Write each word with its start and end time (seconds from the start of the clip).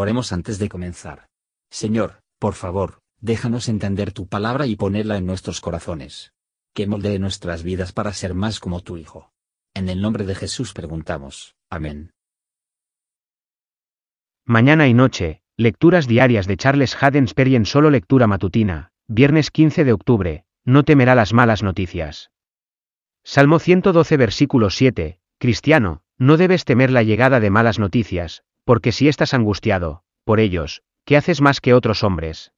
Oremos 0.00 0.32
antes 0.32 0.58
de 0.58 0.70
comenzar. 0.70 1.28
Señor, 1.70 2.22
por 2.38 2.54
favor, 2.54 3.00
déjanos 3.20 3.68
entender 3.68 4.12
tu 4.12 4.28
palabra 4.28 4.66
y 4.66 4.74
ponerla 4.74 5.18
en 5.18 5.26
nuestros 5.26 5.60
corazones. 5.60 6.32
Que 6.74 6.86
moldee 6.86 7.18
nuestras 7.18 7.62
vidas 7.62 7.92
para 7.92 8.14
ser 8.14 8.32
más 8.32 8.60
como 8.60 8.80
tu 8.80 8.96
Hijo. 8.96 9.30
En 9.74 9.90
el 9.90 10.00
nombre 10.00 10.24
de 10.24 10.34
Jesús 10.34 10.72
preguntamos. 10.72 11.54
Amén. 11.68 12.12
Mañana 14.46 14.88
y 14.88 14.94
noche, 14.94 15.42
lecturas 15.58 16.06
diarias 16.06 16.46
de 16.46 16.56
Charles 16.56 16.96
Haddon 16.98 17.26
en 17.36 17.66
solo 17.66 17.90
lectura 17.90 18.26
matutina, 18.26 18.92
viernes 19.06 19.50
15 19.50 19.84
de 19.84 19.92
octubre, 19.92 20.44
no 20.64 20.82
temerá 20.82 21.14
las 21.14 21.34
malas 21.34 21.62
noticias. 21.62 22.30
Salmo 23.22 23.58
112 23.58 24.16
versículo 24.16 24.70
7, 24.70 25.20
Cristiano, 25.36 26.04
no 26.16 26.38
debes 26.38 26.64
temer 26.64 26.90
la 26.90 27.02
llegada 27.02 27.38
de 27.38 27.50
malas 27.50 27.78
noticias, 27.78 28.44
porque 28.70 28.92
si 28.92 29.08
estás 29.08 29.34
angustiado, 29.34 30.04
por 30.22 30.38
ellos, 30.38 30.84
¿qué 31.04 31.16
haces 31.16 31.40
más 31.40 31.60
que 31.60 31.74
otros 31.74 32.04
hombres? 32.04 32.52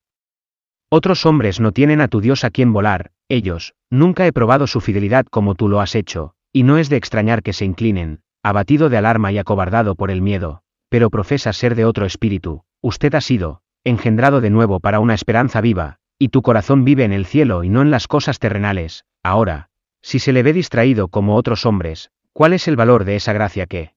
Otros 0.90 1.24
hombres 1.24 1.58
no 1.58 1.72
tienen 1.72 2.02
a 2.02 2.08
tu 2.08 2.20
Dios 2.20 2.44
a 2.44 2.50
quien 2.50 2.74
volar, 2.74 3.12
ellos, 3.30 3.72
nunca 3.88 4.26
he 4.26 4.32
probado 4.34 4.66
su 4.66 4.82
fidelidad 4.82 5.24
como 5.24 5.54
tú 5.54 5.70
lo 5.70 5.80
has 5.80 5.94
hecho, 5.94 6.34
y 6.52 6.64
no 6.64 6.76
es 6.76 6.90
de 6.90 6.96
extrañar 6.96 7.42
que 7.42 7.54
se 7.54 7.64
inclinen, 7.64 8.20
abatido 8.42 8.90
de 8.90 8.98
alarma 8.98 9.32
y 9.32 9.38
acobardado 9.38 9.94
por 9.94 10.10
el 10.10 10.20
miedo, 10.20 10.60
pero 10.90 11.08
profesa 11.08 11.54
ser 11.54 11.74
de 11.76 11.86
otro 11.86 12.04
espíritu, 12.04 12.60
usted 12.82 13.14
ha 13.14 13.22
sido, 13.22 13.62
engendrado 13.82 14.42
de 14.42 14.50
nuevo 14.50 14.80
para 14.80 15.00
una 15.00 15.14
esperanza 15.14 15.62
viva, 15.62 15.96
y 16.18 16.28
tu 16.28 16.42
corazón 16.42 16.84
vive 16.84 17.04
en 17.04 17.14
el 17.14 17.24
cielo 17.24 17.64
y 17.64 17.70
no 17.70 17.80
en 17.80 17.90
las 17.90 18.06
cosas 18.06 18.38
terrenales, 18.38 19.06
ahora, 19.22 19.70
si 20.02 20.18
se 20.18 20.34
le 20.34 20.42
ve 20.42 20.52
distraído 20.52 21.08
como 21.08 21.36
otros 21.36 21.64
hombres, 21.64 22.10
¿cuál 22.34 22.52
es 22.52 22.68
el 22.68 22.76
valor 22.76 23.06
de 23.06 23.16
esa 23.16 23.32
gracia 23.32 23.64
que 23.64 23.94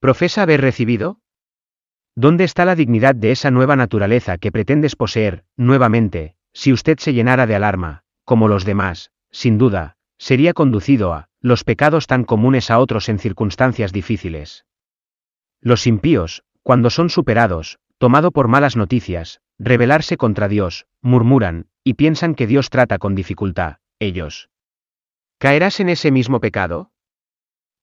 profesa 0.00 0.42
haber 0.42 0.62
recibido? 0.62 1.20
¿Dónde 2.16 2.44
está 2.44 2.64
la 2.64 2.74
dignidad 2.74 3.14
de 3.14 3.30
esa 3.30 3.50
nueva 3.50 3.76
naturaleza 3.76 4.38
que 4.38 4.50
pretendes 4.50 4.96
poseer, 4.96 5.44
nuevamente, 5.56 6.34
si 6.52 6.72
usted 6.72 6.98
se 6.98 7.12
llenara 7.12 7.46
de 7.46 7.54
alarma, 7.54 8.02
como 8.24 8.48
los 8.48 8.64
demás, 8.64 9.12
sin 9.30 9.58
duda, 9.58 9.96
sería 10.18 10.54
conducido 10.54 11.12
a 11.12 11.28
los 11.40 11.64
pecados 11.64 12.06
tan 12.06 12.24
comunes 12.24 12.70
a 12.70 12.78
otros 12.78 13.08
en 13.08 13.18
circunstancias 13.18 13.92
difíciles? 13.92 14.64
Los 15.60 15.86
impíos, 15.86 16.42
cuando 16.62 16.90
son 16.90 17.10
superados, 17.10 17.78
tomado 17.98 18.32
por 18.32 18.48
malas 18.48 18.76
noticias, 18.76 19.40
rebelarse 19.58 20.16
contra 20.16 20.48
Dios, 20.48 20.86
murmuran, 21.02 21.68
y 21.84 21.94
piensan 21.94 22.34
que 22.34 22.46
Dios 22.46 22.70
trata 22.70 22.98
con 22.98 23.14
dificultad, 23.14 23.76
ellos. 23.98 24.48
¿Caerás 25.38 25.80
en 25.80 25.90
ese 25.90 26.10
mismo 26.10 26.40
pecado? 26.40 26.90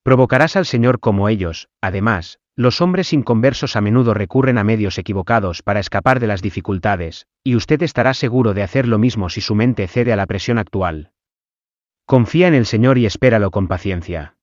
Provocarás 0.08 0.55
al 0.55 0.66
Señor 0.66 1.02
como 1.02 1.27
ellos, 1.27 1.67
además, 1.81 2.39
los 2.55 2.80
hombres 2.80 3.11
inconversos 3.11 3.75
a 3.75 3.81
menudo 3.81 4.14
recurren 4.14 4.58
a 4.58 4.64
medios 4.64 4.97
equivocados 4.97 5.64
para 5.64 5.81
escapar 5.81 6.22
de 6.22 6.27
las 6.27 6.41
dificultades, 6.41 7.27
y 7.44 7.58
usted 7.58 7.83
estará 7.83 8.14
seguro 8.14 8.53
de 8.53 8.64
hacer 8.64 8.88
lo 8.88 8.99
mismo 8.99 9.27
si 9.27 9.41
su 9.41 9.53
mente 9.53 9.86
cede 9.89 10.14
a 10.14 10.16
la 10.16 10.25
presión 10.25 10.59
actual. 10.59 11.11
Confía 12.05 12.47
en 12.47 12.53
el 12.53 12.66
Señor 12.66 12.97
y 12.97 13.05
espéralo 13.05 13.52
con 13.52 13.67
paciencia. 13.67 14.38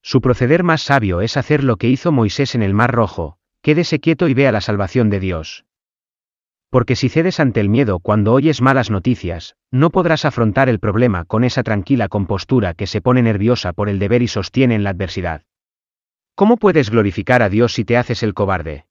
Su 0.00 0.20
proceder 0.20 0.62
más 0.62 0.82
sabio 0.82 1.22
es 1.22 1.36
hacer 1.36 1.64
lo 1.64 1.74
que 1.74 1.88
hizo 1.88 2.12
Moisés 2.12 2.54
en 2.54 2.62
el 2.62 2.72
Mar 2.72 2.92
Rojo, 2.92 3.36
quédese 3.62 3.98
quieto 3.98 4.28
y 4.28 4.34
vea 4.34 4.52
la 4.52 4.60
salvación 4.60 5.10
de 5.10 5.18
Dios. 5.18 5.64
Porque 6.70 6.96
si 6.96 7.08
cedes 7.08 7.40
ante 7.40 7.60
el 7.60 7.68
miedo 7.68 7.98
cuando 7.98 8.32
oyes 8.34 8.60
malas 8.60 8.90
noticias, 8.90 9.56
no 9.70 9.90
podrás 9.90 10.24
afrontar 10.24 10.68
el 10.68 10.80
problema 10.80 11.24
con 11.24 11.44
esa 11.44 11.62
tranquila 11.62 12.08
compostura 12.08 12.74
que 12.74 12.86
se 12.86 13.00
pone 13.00 13.22
nerviosa 13.22 13.72
por 13.72 13.88
el 13.88 13.98
deber 13.98 14.22
y 14.22 14.28
sostiene 14.28 14.74
en 14.74 14.84
la 14.84 14.90
adversidad. 14.90 15.42
¿Cómo 16.34 16.56
puedes 16.56 16.90
glorificar 16.90 17.42
a 17.42 17.48
Dios 17.48 17.72
si 17.72 17.84
te 17.84 17.96
haces 17.96 18.22
el 18.22 18.34
cobarde? 18.34 18.86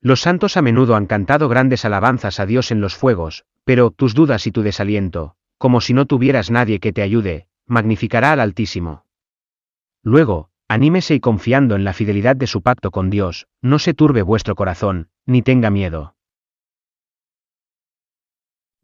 Los 0.00 0.20
santos 0.20 0.56
a 0.56 0.62
menudo 0.62 0.96
han 0.96 1.06
cantado 1.06 1.48
grandes 1.48 1.84
alabanzas 1.84 2.40
a 2.40 2.46
Dios 2.46 2.70
en 2.70 2.80
los 2.80 2.94
fuegos, 2.94 3.44
pero 3.64 3.90
tus 3.90 4.14
dudas 4.14 4.46
y 4.46 4.52
tu 4.52 4.62
desaliento, 4.62 5.34
como 5.58 5.80
si 5.80 5.92
no 5.92 6.06
tuvieras 6.06 6.50
nadie 6.50 6.80
que 6.80 6.92
te 6.92 7.02
ayude, 7.02 7.48
magnificará 7.66 8.32
al 8.32 8.40
Altísimo. 8.40 9.04
Luego, 10.02 10.50
anímese 10.68 11.14
y 11.14 11.20
confiando 11.20 11.74
en 11.74 11.84
la 11.84 11.92
fidelidad 11.92 12.36
de 12.36 12.46
su 12.46 12.62
pacto 12.62 12.90
con 12.90 13.10
Dios, 13.10 13.48
no 13.60 13.78
se 13.78 13.92
turbe 13.92 14.22
vuestro 14.22 14.54
corazón, 14.54 15.08
ni 15.26 15.42
tenga 15.42 15.70
miedo. 15.70 16.15